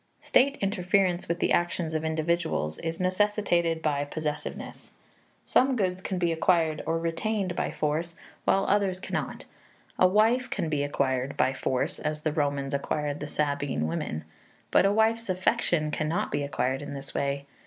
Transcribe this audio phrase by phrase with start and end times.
[0.19, 4.93] State interference with the actions of individuals is necessitated by possessiveness.
[5.45, 9.45] Some goods can be acquired or retained by force, while others cannot.
[9.99, 14.23] A wife can be acquired by force, as the Romans acquired the Sabine women;
[14.71, 17.45] but a wife's affection cannot be acquired in this way.